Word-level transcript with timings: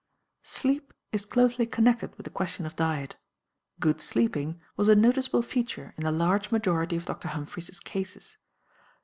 Sleep 0.41 0.95
is 1.11 1.25
closely 1.27 1.67
connected 1.67 2.17
with 2.17 2.23
the 2.23 2.31
question 2.31 2.65
of 2.65 2.75
diet; 2.75 3.17
"good 3.79 4.01
sleeping" 4.01 4.59
was 4.75 4.87
a 4.89 4.95
noticeable 4.95 5.43
feature 5.43 5.93
in 5.95 6.03
the 6.05 6.11
large 6.11 6.49
majority 6.49 6.95
of 6.95 7.05
Dr. 7.05 7.27
Humphry's 7.27 7.79
cases. 7.79 8.37